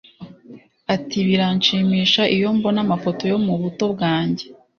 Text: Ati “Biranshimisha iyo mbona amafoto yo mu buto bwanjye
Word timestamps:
Ati 0.95 1.17
“Biranshimisha 1.27 2.21
iyo 2.35 2.47
mbona 2.57 2.79
amafoto 2.85 3.23
yo 3.31 3.37
mu 3.45 3.53
buto 3.61 3.83
bwanjye 3.93 4.45